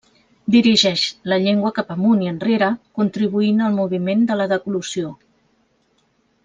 Dirigeix 0.53 1.03
la 1.33 1.37
llengua 1.43 1.71
cap 1.75 1.91
amunt 1.97 2.25
i 2.25 2.31
enrere 2.31 2.71
contribuint 3.01 3.63
al 3.67 3.79
moviment 3.83 4.27
de 4.33 4.39
la 4.43 4.49
deglució. 4.55 5.17